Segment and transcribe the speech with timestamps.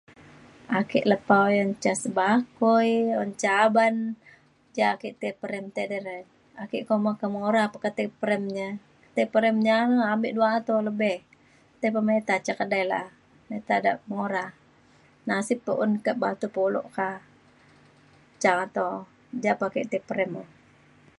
[0.79, 2.89] ake lepa oyan ca sebakoi
[3.21, 3.95] un ca aban
[4.75, 6.17] ja ake tai perem tedai re.
[6.63, 8.67] ake kemo kemora pa ke tei prem ja
[9.15, 9.75] tei perem nya
[10.13, 11.19] abek dua ato lebeh
[11.79, 13.09] tai pa meta ca kedai la'a
[13.49, 14.45] meta da mora
[15.27, 17.07] nasib pa un ka batu pulo ka
[18.41, 18.87] ca ato
[19.43, 20.43] ja pe ake tei perem o